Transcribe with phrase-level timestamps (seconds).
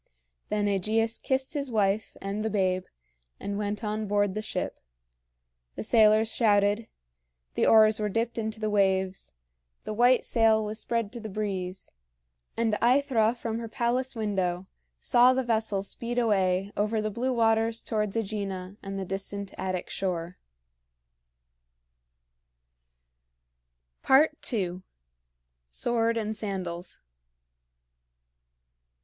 [0.49, 2.85] Then AEgeus kissed his wife and the babe,
[3.39, 4.79] and went on board the ship;
[5.75, 6.87] the sailors shouted;
[7.53, 9.33] the oars were dipped into the waves;
[9.83, 11.91] the white sail was spread to the breeze;
[12.57, 14.65] and AEthra from her palace window
[14.99, 19.87] saw the vessel speed away over the blue waters towards AEgina and the distant Attic
[19.91, 20.35] shore.
[24.51, 24.81] II.
[25.69, 26.99] SWORD AND SANDALS.